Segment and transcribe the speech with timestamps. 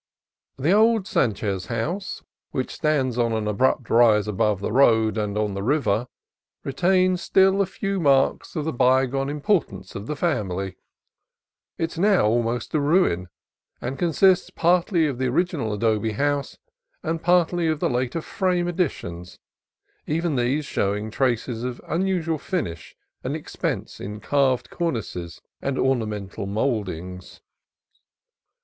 [0.57, 5.61] The old Sanchez house, which stands on an abrupt rise above the road and the
[5.61, 6.07] river,
[6.63, 10.75] retains still a few marks of the bygone importance of the family.
[11.77, 13.27] It is now almost a ruin,
[13.79, 16.57] and consists partly of thcj io CALIFORNIA COAST TRAILS original adobe house
[17.03, 19.37] and partly of later "frame" additions,
[20.07, 26.49] even these showing traces of unusual fin ish and expense in carved cornices and ornamented
[26.49, 27.39] mouldings.